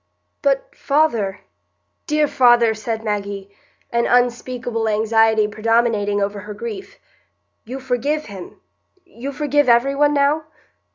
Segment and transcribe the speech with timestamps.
[0.41, 1.41] "But, father,
[2.07, 3.55] dear father," said Maggie,
[3.91, 6.97] an unspeakable anxiety predominating over her grief,
[7.65, 10.45] "you forgive him—you forgive every one now?"